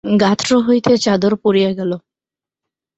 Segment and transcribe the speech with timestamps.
[0.03, 1.91] গাত্র হইতে চাদর পড়িয়া গেল।